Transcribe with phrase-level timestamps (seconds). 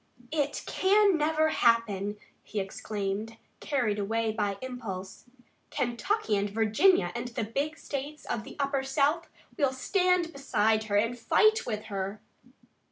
[0.31, 5.25] "It can never happen!" he exclaimed, carried away by impulse.
[5.69, 9.27] "Kentucky and Virginia and the big states of the Upper South
[9.59, 12.19] will stand beside her and fight with her!"